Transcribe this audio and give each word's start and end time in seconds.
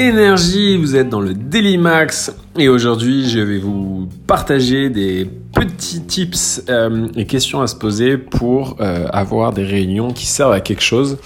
Énergie, 0.00 0.76
vous 0.76 0.94
êtes 0.94 1.08
dans 1.08 1.20
le 1.20 1.34
Daily 1.34 1.76
Max 1.76 2.32
et 2.56 2.68
aujourd'hui 2.68 3.28
je 3.28 3.40
vais 3.40 3.58
vous 3.58 4.08
partager 4.28 4.90
des 4.90 5.28
petits 5.52 6.02
tips 6.02 6.62
euh, 6.68 7.08
et 7.16 7.26
questions 7.26 7.60
à 7.62 7.66
se 7.66 7.74
poser 7.74 8.16
pour 8.16 8.76
euh, 8.78 9.08
avoir 9.12 9.52
des 9.52 9.64
réunions 9.64 10.12
qui 10.12 10.26
servent 10.26 10.52
à 10.52 10.60
quelque 10.60 10.84
chose. 10.84 11.18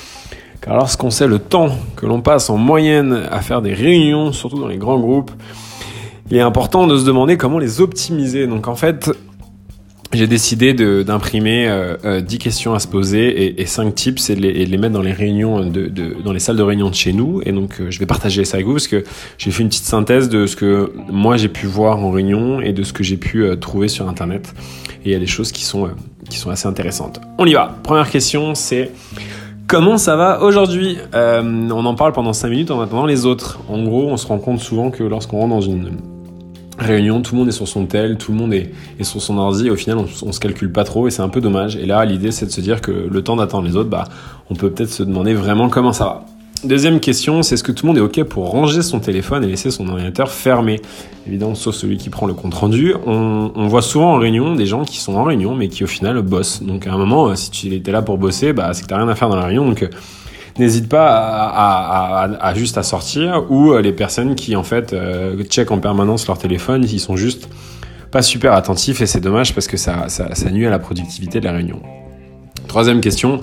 Car 0.62 0.74
lorsqu'on 0.74 1.10
sait 1.10 1.26
le 1.26 1.38
temps 1.38 1.68
que 1.96 2.06
l'on 2.06 2.22
passe 2.22 2.48
en 2.48 2.56
moyenne 2.56 3.26
à 3.30 3.42
faire 3.42 3.60
des 3.60 3.74
réunions, 3.74 4.32
surtout 4.32 4.58
dans 4.58 4.68
les 4.68 4.78
grands 4.78 4.98
groupes, 4.98 5.32
il 6.30 6.38
est 6.38 6.40
important 6.40 6.86
de 6.86 6.96
se 6.96 7.04
demander 7.04 7.36
comment 7.36 7.58
les 7.58 7.82
optimiser. 7.82 8.46
Donc 8.46 8.68
en 8.68 8.74
fait, 8.74 9.10
j'ai 10.18 10.26
décidé 10.26 10.74
d'imprimer 10.74 11.66
euh, 11.68 12.20
10 12.20 12.34
euh, 12.34 12.38
questions 12.38 12.74
à 12.74 12.78
se 12.78 12.88
poser 12.88 13.44
et, 13.44 13.62
et 13.62 13.66
5 13.66 13.94
tips 13.94 14.30
et 14.30 14.36
de, 14.36 14.40
les, 14.40 14.48
et 14.48 14.66
de, 14.66 14.70
les, 14.70 14.76
mettre 14.76 14.92
dans 14.92 15.02
les 15.02 15.12
réunions, 15.12 15.60
de, 15.60 15.86
de, 15.86 16.16
dans 16.22 16.32
les 16.32 16.38
salles 16.38 16.56
de 16.56 16.62
réunion 16.62 16.90
de 16.90 16.94
chez 16.94 17.12
nous. 17.12 17.40
Et 17.46 17.52
donc, 17.52 17.80
euh, 17.80 17.90
je 17.90 17.98
vais 17.98 18.06
partager 18.06 18.44
ça 18.44 18.56
avec 18.56 18.66
vous 18.66 18.74
parce 18.74 18.88
que 18.88 19.04
j'ai 19.38 19.50
fait 19.50 19.62
une 19.62 19.68
petite 19.68 19.84
synthèse 19.84 20.28
de 20.28 20.46
ce 20.46 20.56
que 20.56 20.92
moi 21.10 21.36
j'ai 21.36 21.48
pu 21.48 21.66
voir 21.66 21.98
en 21.98 22.10
réunion 22.10 22.60
et 22.60 22.72
de 22.72 22.82
ce 22.82 22.92
que 22.92 23.02
j'ai 23.02 23.16
pu 23.16 23.44
euh, 23.44 23.56
trouver 23.56 23.88
sur 23.88 24.08
Internet. 24.08 24.54
Et 25.04 25.08
il 25.08 25.12
y 25.12 25.16
a 25.16 25.18
des 25.18 25.26
choses 25.26 25.50
qui 25.50 25.64
sont, 25.64 25.88
qui 26.28 26.38
sont 26.38 26.50
assez 26.50 26.68
intéressantes. 26.68 27.20
On 27.38 27.46
y 27.46 27.54
va. 27.54 27.74
Première 27.82 28.10
question, 28.10 28.54
c'est 28.54 28.90
Comment 29.68 29.96
ça 29.96 30.16
va 30.16 30.42
aujourd'hui? 30.42 30.98
On 31.14 31.70
en 31.86 31.94
parle 31.94 32.12
pendant 32.12 32.34
5 32.34 32.48
minutes 32.50 32.70
en 32.70 32.82
attendant 32.82 33.06
les 33.06 33.24
autres. 33.24 33.60
En 33.70 33.82
gros, 33.82 34.06
on 34.06 34.18
se 34.18 34.26
rend 34.26 34.36
compte 34.36 34.60
souvent 34.60 34.90
que 34.90 35.02
lorsqu'on 35.02 35.38
rentre 35.38 35.54
dans 35.54 35.60
une 35.62 35.92
réunion, 36.78 37.20
tout 37.22 37.34
le 37.34 37.40
monde 37.40 37.48
est 37.48 37.52
sur 37.52 37.68
son 37.68 37.86
tel, 37.86 38.16
tout 38.16 38.32
le 38.32 38.38
monde 38.38 38.54
est, 38.54 38.72
sur 39.02 39.20
son 39.20 39.38
ordi, 39.38 39.70
au 39.70 39.76
final 39.76 39.98
on, 39.98 40.32
se 40.32 40.40
calcule 40.40 40.72
pas 40.72 40.84
trop 40.84 41.06
et 41.06 41.10
c'est 41.10 41.22
un 41.22 41.28
peu 41.28 41.40
dommage. 41.40 41.76
Et 41.76 41.86
là 41.86 42.04
l'idée 42.04 42.32
c'est 42.32 42.46
de 42.46 42.50
se 42.50 42.60
dire 42.60 42.80
que 42.80 42.90
le 42.90 43.22
temps 43.22 43.36
d'attendre 43.36 43.66
les 43.66 43.76
autres, 43.76 43.90
bah 43.90 44.04
on 44.50 44.54
peut 44.54 44.70
peut-être 44.70 44.90
se 44.90 45.02
demander 45.02 45.34
vraiment 45.34 45.68
comment 45.68 45.92
ça 45.92 46.04
va. 46.04 46.26
Deuxième 46.64 47.00
question, 47.00 47.42
c'est 47.42 47.56
est-ce 47.56 47.64
que 47.64 47.72
tout 47.72 47.86
le 47.86 47.88
monde 47.92 47.98
est 47.98 48.02
OK 48.02 48.22
pour 48.22 48.48
ranger 48.48 48.82
son 48.82 49.00
téléphone 49.00 49.42
et 49.42 49.48
laisser 49.48 49.72
son 49.72 49.88
ordinateur 49.88 50.30
fermé? 50.30 50.80
Évidemment, 51.26 51.56
sauf 51.56 51.74
celui 51.74 51.96
qui 51.96 52.08
prend 52.08 52.28
le 52.28 52.34
compte 52.34 52.54
rendu. 52.54 52.94
On, 53.04 53.66
voit 53.66 53.82
souvent 53.82 54.14
en 54.14 54.18
réunion 54.18 54.54
des 54.54 54.66
gens 54.66 54.84
qui 54.84 54.98
sont 54.98 55.16
en 55.16 55.24
réunion 55.24 55.56
mais 55.56 55.66
qui 55.66 55.82
au 55.82 55.88
final 55.88 56.22
bossent. 56.22 56.62
Donc 56.62 56.86
à 56.86 56.92
un 56.92 56.96
moment, 56.96 57.34
si 57.34 57.50
tu 57.50 57.74
étais 57.74 57.90
là 57.90 58.00
pour 58.00 58.16
bosser, 58.16 58.52
bah, 58.52 58.70
c'est 58.74 58.82
que 58.82 58.86
t'as 58.86 58.96
rien 58.96 59.08
à 59.08 59.16
faire 59.16 59.28
dans 59.28 59.34
la 59.34 59.46
réunion. 59.46 59.66
Donc 59.66 59.88
n'hésite 60.58 60.88
pas 60.88 61.08
à, 62.40 62.54
juste 62.54 62.78
à 62.78 62.82
sortir 62.82 63.44
ou 63.50 63.72
euh, 63.72 63.80
les 63.80 63.92
personnes 63.92 64.34
qui 64.34 64.56
en 64.56 64.62
fait 64.62 64.92
euh, 64.92 65.42
checkent 65.44 65.70
en 65.70 65.78
permanence 65.78 66.26
leur 66.26 66.38
téléphone, 66.38 66.84
ils 66.90 67.00
sont 67.00 67.16
juste 67.16 67.48
pas 68.10 68.22
super 68.22 68.52
attentifs 68.52 69.00
et 69.00 69.06
c'est 69.06 69.20
dommage 69.20 69.54
parce 69.54 69.66
que 69.66 69.76
ça, 69.76 70.06
nuit 70.50 70.66
à 70.66 70.70
la 70.70 70.78
productivité 70.78 71.40
de 71.40 71.46
la 71.46 71.52
réunion. 71.52 71.80
Troisième 72.68 73.00
question, 73.00 73.40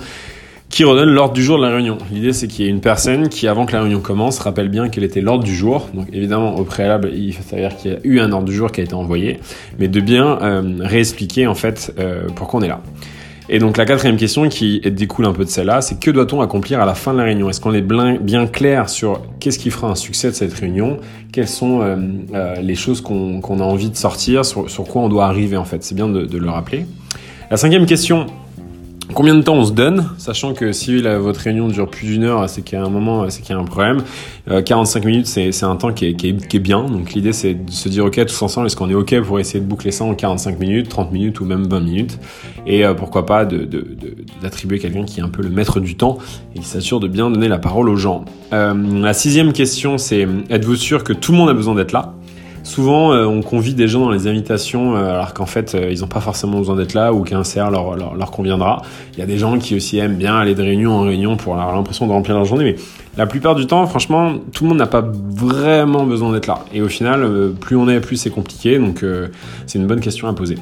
qui 0.68 0.84
redonne 0.84 1.08
l'ordre 1.08 1.34
du 1.34 1.42
jour 1.42 1.58
de 1.58 1.64
la 1.64 1.70
réunion? 1.74 1.98
L'idée, 2.12 2.32
c'est 2.32 2.46
qu'il 2.46 2.64
y 2.64 2.68
ait 2.68 2.70
une 2.70 2.80
personne 2.80 3.28
qui, 3.28 3.48
avant 3.48 3.66
que 3.66 3.72
la 3.72 3.82
réunion 3.82 4.00
commence, 4.00 4.38
rappelle 4.38 4.68
bien 4.68 4.88
quel 4.88 5.02
était 5.02 5.20
l'ordre 5.20 5.42
du 5.42 5.54
jour. 5.54 5.88
Donc, 5.94 6.06
évidemment, 6.12 6.54
au 6.54 6.62
préalable, 6.62 7.10
il 7.12 7.32
faut 7.32 7.42
savoir 7.42 7.76
qu'il 7.76 7.90
y 7.90 7.94
a 7.94 7.98
eu 8.04 8.20
un 8.20 8.30
ordre 8.30 8.46
du 8.46 8.54
jour 8.54 8.70
qui 8.70 8.80
a 8.80 8.84
été 8.84 8.94
envoyé, 8.94 9.40
mais 9.80 9.88
de 9.88 10.00
bien 10.00 10.38
euh, 10.40 10.76
réexpliquer 10.80 11.48
en 11.48 11.56
fait 11.56 11.92
pourquoi 12.36 12.60
on 12.60 12.62
est 12.62 12.68
là. 12.68 12.80
Et 13.52 13.58
donc 13.58 13.76
la 13.76 13.84
quatrième 13.84 14.16
question 14.16 14.48
qui 14.48 14.78
découle 14.80 15.26
un 15.26 15.32
peu 15.32 15.44
de 15.44 15.50
celle-là, 15.50 15.80
c'est 15.80 15.98
que 15.98 16.12
doit-on 16.12 16.40
accomplir 16.40 16.80
à 16.80 16.86
la 16.86 16.94
fin 16.94 17.12
de 17.12 17.18
la 17.18 17.24
réunion? 17.24 17.50
Est-ce 17.50 17.60
qu'on 17.60 17.74
est 17.74 17.82
bien 17.82 18.46
clair 18.46 18.88
sur 18.88 19.22
qu'est-ce 19.40 19.58
qui 19.58 19.70
fera 19.70 19.88
un 19.88 19.96
succès 19.96 20.28
de 20.28 20.34
cette 20.34 20.54
réunion? 20.54 20.98
Quelles 21.32 21.48
sont 21.48 21.80
euh, 21.82 21.96
euh, 22.32 22.54
les 22.60 22.76
choses 22.76 23.00
qu'on 23.00 23.40
qu 23.40 23.52
a 23.52 23.64
envie 23.64 23.90
de 23.90 23.96
sortir? 23.96 24.44
Sur, 24.44 24.84
quoi 24.84 25.02
on 25.02 25.08
doit 25.08 25.26
arriver 25.26 25.56
en 25.56 25.64
fait? 25.64 25.82
C'est 25.82 25.96
bien 25.96 26.08
de 26.08 26.38
le 26.38 26.48
rappeler. 26.48 26.86
La 27.50 27.56
cinquième 27.56 27.86
question, 27.86 28.26
Combien 29.14 29.34
de 29.34 29.42
temps 29.42 29.56
on 29.56 29.64
se 29.64 29.72
donne, 29.72 30.08
sachant 30.18 30.54
que 30.54 30.72
si 30.72 31.02
votre 31.02 31.40
réunion 31.40 31.68
dure 31.68 31.88
plus 31.88 32.06
d'une 32.06 32.24
heure, 32.24 32.48
c'est 32.48 32.62
qu'il 32.62 32.78
y 32.78 32.80
a 32.80 32.84
un 32.84 32.90
moment, 32.90 33.28
c'est 33.28 33.42
qu'il 33.42 33.54
y 33.54 33.58
a 33.58 33.60
un 33.60 33.64
problème. 33.64 34.02
Euh, 34.48 34.62
45 34.62 35.04
minutes, 35.04 35.26
c'est 35.26 35.64
un 35.64 35.76
temps 35.76 35.92
qui 35.92 36.06
est, 36.06 36.14
qui 36.14 36.28
est, 36.28 36.48
qui 36.48 36.56
est 36.58 36.60
bien. 36.60 36.84
Donc 36.84 37.12
l'idée, 37.12 37.32
c'est 37.32 37.54
de 37.54 37.70
se 37.70 37.88
dire, 37.88 38.04
ok, 38.04 38.24
tous 38.24 38.42
ensemble, 38.42 38.66
est-ce 38.66 38.76
qu'on 38.76 38.88
est 38.88 38.94
ok 38.94 39.20
pour 39.22 39.40
essayer 39.40 39.60
de 39.60 39.66
boucler 39.66 39.90
ça 39.90 40.04
en 40.04 40.14
45 40.14 40.58
minutes, 40.60 40.88
30 40.88 41.12
minutes 41.12 41.40
ou 41.40 41.44
même 41.44 41.66
20 41.66 41.80
minutes? 41.80 42.18
Et 42.66 42.84
euh, 42.84 42.94
pourquoi 42.94 43.26
pas 43.26 43.44
d'attribuer 43.44 44.78
quelqu'un 44.78 45.04
qui 45.04 45.20
est 45.20 45.22
un 45.22 45.28
peu 45.28 45.42
le 45.42 45.50
maître 45.50 45.80
du 45.80 45.96
temps 45.96 46.18
et 46.54 46.60
qui 46.60 46.66
s'assure 46.66 47.00
de 47.00 47.08
bien 47.08 47.30
donner 47.30 47.48
la 47.48 47.58
parole 47.58 47.88
aux 47.88 47.96
gens. 47.96 48.24
Euh, 48.52 48.74
la 49.00 49.14
sixième 49.14 49.52
question, 49.52 49.98
c'est 49.98 50.26
êtes-vous 50.50 50.76
sûr 50.76 51.04
que 51.04 51.12
tout 51.12 51.32
le 51.32 51.38
monde 51.38 51.48
a 51.48 51.54
besoin 51.54 51.74
d'être 51.74 51.92
là? 51.92 52.14
Souvent, 52.62 53.12
euh, 53.12 53.24
on 53.24 53.42
convie 53.42 53.74
des 53.74 53.88
gens 53.88 54.00
dans 54.00 54.10
les 54.10 54.26
invitations 54.26 54.96
euh, 54.96 55.10
alors 55.10 55.34
qu'en 55.34 55.46
fait, 55.46 55.74
euh, 55.74 55.90
ils 55.90 56.00
n'ont 56.00 56.06
pas 56.06 56.20
forcément 56.20 56.58
besoin 56.58 56.76
d'être 56.76 56.94
là 56.94 57.12
ou 57.12 57.22
qu'un 57.22 57.42
CR 57.42 57.70
leur, 57.70 57.96
leur, 57.96 58.30
conviendra. 58.30 58.82
Il 59.14 59.18
y 59.18 59.22
a 59.22 59.26
des 59.26 59.38
gens 59.38 59.58
qui 59.58 59.74
aussi 59.74 59.98
aiment 59.98 60.16
bien 60.16 60.36
aller 60.36 60.54
de 60.54 60.62
réunion 60.62 60.92
en 60.92 61.02
réunion 61.02 61.36
pour 61.36 61.54
avoir 61.54 61.74
l'impression 61.74 62.06
de 62.06 62.12
remplir 62.12 62.36
leur 62.36 62.44
journée, 62.44 62.64
mais 62.64 62.76
la 63.16 63.26
plupart 63.26 63.54
du 63.54 63.66
temps, 63.66 63.86
franchement, 63.86 64.34
tout 64.52 64.64
le 64.64 64.70
monde 64.70 64.78
n'a 64.78 64.86
pas 64.86 65.02
vraiment 65.02 66.04
besoin 66.04 66.32
d'être 66.32 66.46
là. 66.46 66.64
Et 66.72 66.80
au 66.80 66.88
final, 66.88 67.52
plus 67.60 67.76
on 67.76 67.88
est, 67.88 68.00
plus 68.00 68.16
c'est 68.16 68.30
compliqué, 68.30 68.78
donc 68.78 69.04
c'est 69.66 69.78
une 69.78 69.86
bonne 69.86 70.00
question 70.00 70.28
à 70.28 70.32
poser. 70.32 70.56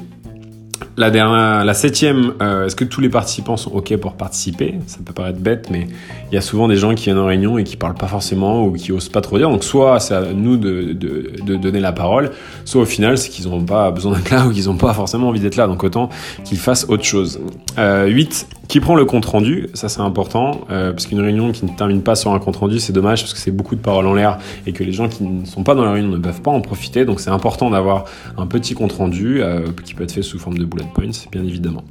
La 0.99 1.11
dernière, 1.11 1.63
la 1.63 1.73
septième, 1.73 2.33
euh, 2.41 2.65
est-ce 2.65 2.75
que 2.75 2.83
tous 2.83 2.99
les 2.99 3.07
participants 3.07 3.55
sont 3.55 3.71
ok 3.71 3.95
pour 3.95 4.15
participer? 4.15 4.75
Ça 4.85 4.97
peut 5.05 5.13
paraître 5.13 5.39
bête, 5.39 5.69
mais 5.71 5.87
il 6.29 6.35
y 6.35 6.37
a 6.37 6.41
souvent 6.41 6.67
des 6.67 6.75
gens 6.75 6.93
qui 6.93 7.05
viennent 7.05 7.19
en 7.19 7.25
réunion 7.25 7.57
et 7.57 7.63
qui 7.63 7.77
parlent 7.77 7.95
pas 7.95 8.09
forcément 8.09 8.65
ou 8.65 8.73
qui 8.73 8.91
osent 8.91 9.07
pas 9.07 9.21
trop 9.21 9.37
dire. 9.37 9.49
Donc 9.49 9.63
soit 9.63 10.01
c'est 10.01 10.13
à 10.13 10.33
nous 10.33 10.57
de, 10.57 10.91
de, 10.91 11.31
de, 11.41 11.55
donner 11.55 11.79
la 11.79 11.93
parole, 11.93 12.31
soit 12.65 12.81
au 12.81 12.85
final 12.85 13.17
c'est 13.17 13.29
qu'ils 13.29 13.47
n'ont 13.47 13.63
pas 13.63 13.91
besoin 13.91 14.11
d'être 14.17 14.29
là 14.29 14.45
ou 14.45 14.51
qu'ils 14.51 14.65
n'ont 14.65 14.75
pas 14.75 14.93
forcément 14.93 15.29
envie 15.29 15.39
d'être 15.39 15.55
là. 15.55 15.67
Donc 15.67 15.85
autant 15.85 16.09
qu'ils 16.43 16.57
fassent 16.57 16.85
autre 16.89 17.05
chose. 17.05 17.39
Euh, 17.77 18.05
8. 18.05 18.58
Qui 18.69 18.79
prend 18.81 18.93
le 18.93 19.03
compte 19.03 19.25
rendu 19.25 19.67
Ça 19.73 19.89
c'est 19.89 20.01
important 20.01 20.61
euh, 20.69 20.91
parce 20.91 21.07
qu'une 21.07 21.19
réunion 21.21 21.51
qui 21.51 21.65
ne 21.65 21.75
termine 21.75 22.03
pas 22.03 22.13
sur 22.13 22.31
un 22.33 22.37
compte 22.37 22.57
rendu 22.57 22.79
c'est 22.79 22.93
dommage 22.93 23.21
parce 23.21 23.33
que 23.33 23.39
c'est 23.39 23.49
beaucoup 23.49 23.75
de 23.75 23.81
paroles 23.81 24.05
en 24.05 24.13
l'air 24.13 24.37
et 24.67 24.73
que 24.73 24.83
les 24.83 24.91
gens 24.91 25.09
qui 25.09 25.23
ne 25.23 25.43
sont 25.43 25.63
pas 25.63 25.73
dans 25.73 25.83
la 25.83 25.91
réunion 25.91 26.11
ne 26.11 26.17
peuvent 26.19 26.43
pas 26.43 26.51
en 26.51 26.61
profiter. 26.61 27.03
Donc 27.03 27.19
c'est 27.19 27.31
important 27.31 27.71
d'avoir 27.71 28.05
un 28.37 28.45
petit 28.45 28.75
compte 28.75 28.91
rendu 28.91 29.41
euh, 29.41 29.65
qui 29.83 29.95
peut 29.95 30.03
être 30.03 30.11
fait 30.11 30.21
sous 30.21 30.37
forme 30.37 30.59
de 30.59 30.65
bullet 30.65 30.85
points, 30.93 31.09
bien 31.31 31.43
évidemment. 31.43 31.83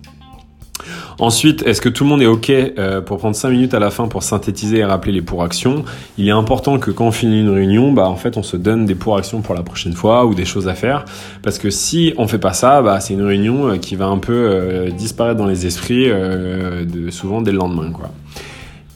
Ensuite, 1.20 1.64
est-ce 1.66 1.80
que 1.80 1.88
tout 1.88 2.04
le 2.04 2.10
monde 2.10 2.22
est 2.22 2.26
OK 2.26 2.48
euh, 2.50 3.00
pour 3.00 3.18
prendre 3.18 3.34
5 3.34 3.50
minutes 3.50 3.74
à 3.74 3.80
la 3.80 3.90
fin 3.90 4.06
pour 4.06 4.22
synthétiser 4.22 4.78
et 4.78 4.84
rappeler 4.84 5.12
les 5.12 5.22
pour-actions 5.22 5.84
Il 6.16 6.28
est 6.28 6.32
important 6.32 6.78
que 6.78 6.92
quand 6.92 7.06
on 7.06 7.10
finit 7.10 7.40
une 7.40 7.50
réunion, 7.50 7.92
bah, 7.92 8.08
en 8.08 8.14
fait, 8.14 8.36
on 8.36 8.44
se 8.44 8.56
donne 8.56 8.86
des 8.86 8.94
pour-actions 8.94 9.40
pour 9.40 9.56
la 9.56 9.62
prochaine 9.62 9.94
fois 9.94 10.26
ou 10.26 10.34
des 10.36 10.44
choses 10.44 10.68
à 10.68 10.74
faire. 10.74 11.04
Parce 11.42 11.58
que 11.58 11.70
si 11.70 12.14
on 12.18 12.28
fait 12.28 12.38
pas 12.38 12.52
ça, 12.52 12.82
bah, 12.82 13.00
c'est 13.00 13.14
une 13.14 13.24
réunion 13.24 13.68
euh, 13.68 13.76
qui 13.78 13.96
va 13.96 14.06
un 14.06 14.18
peu 14.18 14.32
euh, 14.32 14.90
disparaître 14.90 15.38
dans 15.38 15.46
les 15.46 15.66
esprits, 15.66 16.08
euh, 16.08 17.10
souvent 17.10 17.40
dès 17.42 17.50
le 17.50 17.58
lendemain. 17.58 17.90
Quoi. 17.90 18.10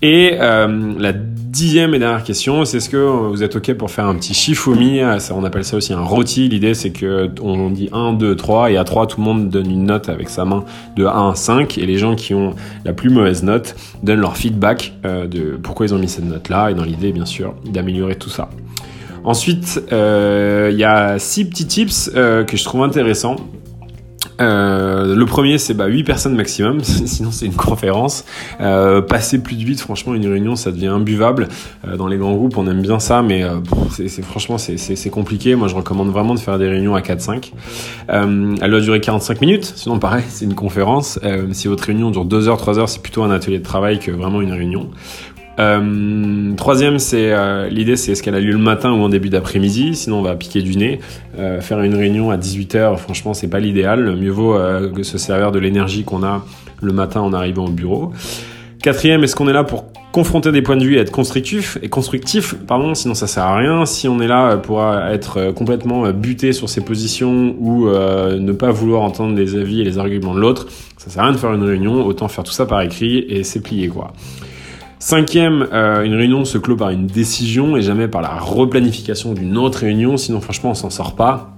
Et 0.02 0.36
euh, 0.40 0.92
la 0.98 1.12
dixième 1.52 1.94
et 1.94 1.98
dernière 1.98 2.24
question, 2.24 2.64
c'est 2.64 2.78
est-ce 2.78 2.88
que 2.88 2.96
vous 2.96 3.42
êtes 3.42 3.56
OK 3.56 3.74
pour 3.74 3.90
faire 3.90 4.06
un 4.06 4.14
petit 4.14 4.32
shifumi 4.32 5.00
On 5.30 5.44
appelle 5.44 5.64
ça 5.64 5.76
aussi 5.76 5.92
un 5.92 6.00
roti. 6.00 6.48
L'idée, 6.48 6.72
c'est 6.72 6.92
que 6.92 7.30
on 7.42 7.68
dit 7.68 7.90
1, 7.92 8.14
2, 8.14 8.34
3, 8.34 8.70
et 8.70 8.78
à 8.78 8.84
3, 8.84 9.06
tout 9.06 9.20
le 9.20 9.24
monde 9.24 9.50
donne 9.50 9.70
une 9.70 9.84
note 9.84 10.08
avec 10.08 10.30
sa 10.30 10.46
main 10.46 10.64
de 10.96 11.04
1 11.04 11.30
à 11.30 11.34
5, 11.34 11.76
et 11.76 11.84
les 11.84 11.98
gens 11.98 12.16
qui 12.16 12.32
ont 12.32 12.54
la 12.86 12.94
plus 12.94 13.10
mauvaise 13.10 13.42
note 13.42 13.76
donnent 14.02 14.20
leur 14.20 14.38
feedback 14.38 14.94
euh, 15.04 15.26
de 15.26 15.58
pourquoi 15.62 15.84
ils 15.84 15.94
ont 15.94 15.98
mis 15.98 16.08
cette 16.08 16.24
note-là, 16.24 16.70
et 16.70 16.74
dans 16.74 16.84
l'idée, 16.84 17.12
bien 17.12 17.26
sûr, 17.26 17.54
d'améliorer 17.66 18.14
tout 18.14 18.30
ça. 18.30 18.48
Ensuite, 19.22 19.82
il 19.88 19.94
euh, 19.94 20.72
y 20.74 20.84
a 20.84 21.18
six 21.18 21.44
petits 21.44 21.66
tips 21.66 22.10
euh, 22.16 22.44
que 22.44 22.56
je 22.56 22.64
trouve 22.64 22.82
intéressants 22.82 23.36
euh, 24.40 25.14
le 25.14 25.26
premier, 25.26 25.58
c'est 25.58 25.74
bah, 25.74 25.86
8 25.86 26.04
personnes 26.04 26.34
maximum, 26.34 26.80
sinon 26.82 27.30
c'est 27.30 27.46
une 27.46 27.54
conférence. 27.54 28.24
Euh, 28.60 29.00
passer 29.00 29.42
plus 29.42 29.56
de 29.56 29.62
8, 29.62 29.80
franchement, 29.80 30.14
une 30.14 30.26
réunion, 30.26 30.56
ça 30.56 30.70
devient 30.70 30.88
imbuvable. 30.88 31.48
Euh, 31.86 31.96
dans 31.96 32.08
les 32.08 32.16
grands 32.16 32.34
groupes, 32.34 32.56
on 32.56 32.66
aime 32.66 32.82
bien 32.82 32.98
ça, 32.98 33.22
mais 33.22 33.44
c'est 33.90 34.22
franchement, 34.22 34.58
c'est 34.58 35.10
compliqué. 35.10 35.54
Moi, 35.54 35.68
je 35.68 35.74
recommande 35.74 36.10
vraiment 36.10 36.34
de 36.34 36.40
faire 36.40 36.58
des 36.58 36.68
réunions 36.68 36.94
à 36.94 37.00
4-5. 37.00 37.52
Euh, 38.10 38.54
elle 38.60 38.70
doit 38.70 38.80
durer 38.80 39.00
45 39.00 39.40
minutes, 39.40 39.72
sinon 39.76 39.98
pareil, 39.98 40.24
c'est 40.28 40.44
une 40.44 40.54
conférence. 40.54 41.18
Si 41.52 41.68
votre 41.68 41.84
réunion 41.84 42.10
dure 42.10 42.24
2 42.24 42.48
heures, 42.48 42.58
3 42.58 42.78
heures, 42.78 42.88
c'est 42.88 43.02
plutôt 43.02 43.22
un 43.22 43.30
atelier 43.30 43.58
de 43.58 43.64
travail 43.64 43.98
que 43.98 44.10
vraiment 44.10 44.40
une 44.40 44.52
réunion. 44.52 44.90
Euh, 45.58 46.54
troisième, 46.56 46.98
c'est 46.98 47.32
euh, 47.32 47.68
l'idée, 47.68 47.96
c'est 47.96 48.12
est-ce 48.12 48.22
qu'elle 48.22 48.34
a 48.34 48.40
lieu 48.40 48.52
le 48.52 48.58
matin 48.58 48.92
ou 48.92 49.02
en 49.02 49.08
début 49.08 49.28
d'après-midi? 49.28 49.94
Sinon, 49.94 50.20
on 50.20 50.22
va 50.22 50.34
piquer 50.34 50.62
du 50.62 50.76
nez. 50.76 51.00
Euh, 51.38 51.60
faire 51.60 51.80
une 51.80 51.94
réunion 51.94 52.30
à 52.30 52.36
18h, 52.36 52.96
franchement, 52.96 53.34
c'est 53.34 53.48
pas 53.48 53.60
l'idéal. 53.60 54.16
Mieux 54.16 54.30
vaut 54.30 54.56
que 54.94 55.02
se 55.02 55.18
servir 55.18 55.52
de 55.52 55.58
l'énergie 55.58 56.04
qu'on 56.04 56.22
a 56.22 56.44
le 56.80 56.92
matin 56.92 57.20
en 57.20 57.32
arrivant 57.32 57.66
au 57.66 57.70
bureau. 57.70 58.12
Quatrième, 58.82 59.22
est-ce 59.22 59.36
qu'on 59.36 59.46
est 59.46 59.52
là 59.52 59.62
pour 59.62 59.84
confronter 60.10 60.50
des 60.50 60.60
points 60.60 60.76
de 60.76 60.84
vue 60.84 60.96
et 60.96 60.98
être 60.98 61.12
constructif 61.12 61.78
et 61.82 61.88
constructif, 61.88 62.54
pardon, 62.66 62.94
sinon 62.94 63.14
ça 63.14 63.26
sert 63.26 63.44
à 63.44 63.56
rien. 63.56 63.86
Si 63.86 64.08
on 64.08 64.20
est 64.20 64.26
là 64.26 64.56
pour 64.56 64.84
être 64.84 65.52
complètement 65.52 66.10
buté 66.10 66.52
sur 66.52 66.68
ses 66.68 66.82
positions 66.82 67.54
ou 67.60 67.86
ne 67.86 68.52
pas 68.52 68.72
vouloir 68.72 69.02
entendre 69.02 69.36
les 69.36 69.54
avis 69.54 69.80
et 69.80 69.84
les 69.84 69.98
arguments 69.98 70.34
de 70.34 70.40
l'autre, 70.40 70.66
ça 70.98 71.10
sert 71.10 71.22
à 71.22 71.26
rien 71.26 71.32
de 71.32 71.38
faire 71.38 71.52
une 71.52 71.62
réunion. 71.62 72.04
Autant 72.04 72.26
faire 72.26 72.42
tout 72.42 72.52
ça 72.52 72.66
par 72.66 72.82
écrit 72.82 73.18
et 73.28 73.44
c'est 73.44 73.60
plié 73.60 73.88
quoi. 73.88 74.12
Cinquième, 75.04 75.66
euh, 75.72 76.04
une 76.04 76.14
réunion 76.14 76.44
se 76.44 76.58
clôt 76.58 76.76
par 76.76 76.90
une 76.90 77.08
décision 77.08 77.76
et 77.76 77.82
jamais 77.82 78.06
par 78.06 78.22
la 78.22 78.38
replanification 78.38 79.32
d'une 79.32 79.58
autre 79.58 79.80
réunion, 79.80 80.16
sinon 80.16 80.40
franchement 80.40 80.70
on 80.70 80.74
s'en 80.74 80.90
sort 80.90 81.16
pas. 81.16 81.56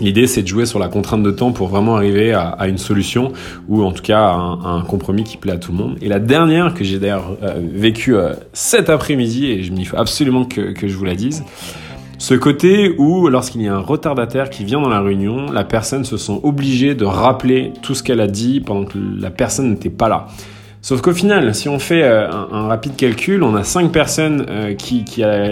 L'idée, 0.00 0.26
c'est 0.26 0.42
de 0.42 0.46
jouer 0.48 0.66
sur 0.66 0.78
la 0.78 0.88
contrainte 0.88 1.22
de 1.22 1.30
temps 1.30 1.50
pour 1.52 1.68
vraiment 1.68 1.96
arriver 1.96 2.34
à, 2.34 2.68
une 2.68 2.76
solution 2.76 3.32
ou 3.68 3.82
en 3.82 3.92
tout 3.92 4.02
cas 4.02 4.20
à 4.26 4.34
un, 4.34 4.82
compromis 4.82 5.24
qui 5.24 5.38
plaît 5.38 5.52
à 5.52 5.56
tout 5.56 5.72
le 5.72 5.78
monde. 5.78 5.96
Et 6.02 6.08
la 6.10 6.18
dernière 6.18 6.74
que 6.74 6.84
j'ai 6.84 6.98
d'ailleurs 6.98 7.38
euh, 7.42 7.54
vécue 7.58 8.16
euh, 8.16 8.34
cet 8.52 8.90
après-midi, 8.90 9.46
et 9.46 9.60
il 9.60 9.86
faut 9.86 9.96
absolument 9.96 10.44
que 10.44 10.86
je 10.86 10.94
vous 10.94 11.06
la 11.06 11.14
dise, 11.14 11.42
ce 12.18 12.34
côté 12.34 12.94
où, 12.98 13.28
lorsqu'il 13.28 13.62
y 13.62 13.68
a 13.68 13.74
un 13.74 13.80
retardataire 13.80 14.50
qui 14.50 14.62
vient 14.64 14.82
dans 14.82 14.90
la 14.90 15.00
réunion, 15.00 15.50
la 15.50 15.64
personne 15.64 16.04
se 16.04 16.18
sent 16.18 16.38
obligée 16.42 16.94
de 16.94 17.06
rappeler 17.06 17.72
tout 17.80 17.94
ce 17.94 18.02
qu'elle 18.02 18.20
a 18.20 18.28
dit 18.28 18.60
pendant 18.60 18.84
que 18.84 18.98
la 18.98 19.30
personne 19.30 19.70
n'était 19.70 19.88
pas 19.88 20.10
là. 20.10 20.26
Sauf 20.84 21.00
qu'au 21.00 21.14
final, 21.14 21.54
si 21.54 21.70
on 21.70 21.78
fait 21.78 22.02
euh, 22.02 22.30
un, 22.30 22.68
rapide 22.68 22.94
calcul, 22.94 23.42
on 23.42 23.54
a 23.54 23.64
5 23.64 23.90
personnes 23.90 24.44
euh, 24.50 24.74
qui, 24.74 25.02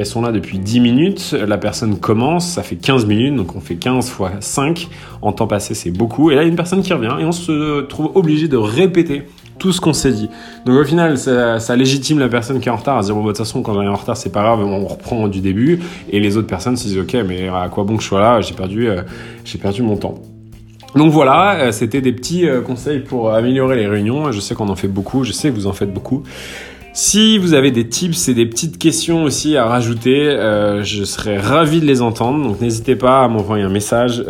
sont 0.04 0.20
là 0.20 0.30
depuis 0.30 0.58
10 0.58 0.80
minutes, 0.80 1.32
la 1.32 1.56
personne 1.56 1.98
commence, 1.98 2.46
ça 2.46 2.62
fait 2.62 2.76
15 2.76 3.06
minutes, 3.06 3.34
donc 3.36 3.56
on 3.56 3.60
fait 3.60 3.76
15 3.76 4.10
fois 4.10 4.32
5, 4.40 4.90
en 5.22 5.32
temps 5.32 5.46
passé 5.46 5.72
c'est 5.72 5.90
beaucoup, 5.90 6.30
et 6.30 6.34
là 6.34 6.42
il 6.42 6.44
y 6.44 6.48
a 6.48 6.50
une 6.50 6.56
personne 6.56 6.82
qui 6.82 6.92
revient, 6.92 7.16
et 7.18 7.24
on 7.24 7.32
se 7.32 7.80
trouve 7.80 8.10
obligé 8.14 8.46
de 8.46 8.58
répéter 8.58 9.22
tout 9.58 9.72
ce 9.72 9.80
qu'on 9.80 9.94
s'est 9.94 10.12
dit. 10.12 10.28
Donc 10.66 10.78
au 10.78 10.84
final, 10.84 11.16
ça, 11.16 11.76
légitime 11.76 12.18
la 12.18 12.28
personne 12.28 12.60
qui 12.60 12.68
est 12.68 12.72
en 12.72 12.76
retard 12.76 12.98
à 12.98 13.02
dire 13.02 13.14
bon, 13.14 13.22
de 13.22 13.28
toute 13.28 13.38
façon, 13.38 13.62
quand 13.62 13.74
on 13.74 13.82
est 13.82 13.88
en 13.88 13.94
retard, 13.94 14.18
c'est 14.18 14.32
pas 14.32 14.42
grave, 14.42 14.60
on 14.60 14.86
reprend 14.86 15.28
du 15.28 15.40
début. 15.40 15.80
Et 16.10 16.20
les 16.20 16.36
autres 16.36 16.48
personnes 16.48 16.76
se 16.76 16.88
disent 16.88 16.98
ok, 16.98 17.16
mais 17.26 17.48
à 17.48 17.68
quoi 17.70 17.84
bon 17.84 17.96
que 17.96 18.02
je 18.02 18.08
sois 18.08 18.20
là? 18.20 18.40
J'ai 18.42 18.54
perdu, 18.54 18.88
euh, 18.88 19.02
j'ai 19.44 19.58
perdu 19.58 19.82
mon 19.82 19.96
temps. 19.96 20.16
Donc 20.94 21.10
voilà, 21.10 21.54
euh, 21.54 21.72
c'était 21.72 22.00
des 22.00 22.12
petits 22.12 22.46
euh, 22.46 22.60
conseils 22.60 23.00
pour 23.00 23.32
améliorer 23.32 23.76
les 23.76 23.86
réunions. 23.86 24.30
Je 24.30 24.40
sais 24.40 24.54
qu'on 24.54 24.68
en 24.68 24.76
fait 24.76 24.88
beaucoup, 24.88 25.24
je 25.24 25.32
sais 25.32 25.48
que 25.48 25.54
vous 25.54 25.66
en 25.66 25.72
faites 25.72 25.92
beaucoup. 25.92 26.22
Si 26.94 27.38
vous 27.38 27.54
avez 27.54 27.70
des 27.70 27.88
tips 27.88 28.28
et 28.28 28.34
des 28.34 28.44
petites 28.44 28.76
questions 28.76 29.24
aussi 29.24 29.56
à 29.56 29.64
rajouter, 29.64 30.28
euh, 30.28 30.84
je 30.84 31.04
serais 31.04 31.38
ravi 31.38 31.80
de 31.80 31.86
les 31.86 32.02
entendre. 32.02 32.46
Donc 32.46 32.60
n'hésitez 32.60 32.96
pas 32.96 33.24
à 33.24 33.28
m'envoyer 33.28 33.64
un 33.64 33.70
message 33.70 34.22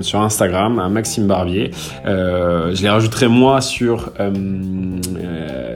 sur 0.00 0.22
Instagram 0.22 0.78
à 0.78 0.88
Maxime 0.88 1.26
Barbier. 1.26 1.72
je 2.06 2.82
les 2.82 2.88
rajouterai 2.88 3.28
moi 3.28 3.60
sur 3.60 4.12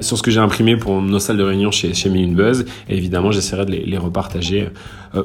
sur 0.01 0.17
ce 0.17 0.23
que 0.23 0.31
j'ai 0.31 0.41
imprimé 0.41 0.79
pour 0.79 1.03
nos 1.03 1.19
salles 1.19 1.37
de 1.37 1.43
réunion 1.43 1.71
chez 1.71 1.93
chez 1.93 2.09
Buzz. 2.09 2.65
Et 2.89 2.97
évidemment, 2.97 3.33
j'essaierai 3.33 3.67
de 3.67 3.73
les 3.73 3.99
repartager 3.99 4.71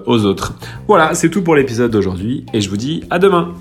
aux 0.06 0.26
autres. 0.26 0.56
Voilà, 0.90 1.14
c'est 1.14 1.30
tout 1.30 1.44
pour 1.44 1.56
l'épisode 1.56 1.92
d'aujourd'hui 1.92 2.46
et 2.52 2.60
je 2.60 2.70
vous 2.70 2.76
dis 2.76 3.06
à 3.10 3.20
demain. 3.20 3.54